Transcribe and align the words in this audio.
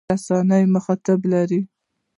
رسنۍ 0.11 0.63
مخاطبان 0.75 1.21
لري. 1.31 1.59